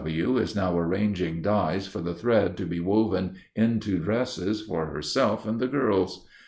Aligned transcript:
W. 0.03 0.39
is 0.39 0.55
now 0.55 0.75
arranging 0.79 1.43
dyes 1.43 1.85
for 1.85 1.99
the 1.99 2.15
thread 2.15 2.57
to 2.57 2.65
be 2.65 2.79
woven 2.79 3.35
into 3.55 3.99
dresses 3.99 4.63
for 4.63 4.87
herself 4.87 5.45
and 5.45 5.59
the 5.59 5.67
girls. 5.67 6.25